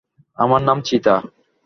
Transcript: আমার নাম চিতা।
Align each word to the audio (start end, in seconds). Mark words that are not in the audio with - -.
আমার 0.37 0.61
নাম 0.61 0.77
চিতা। 0.81 1.15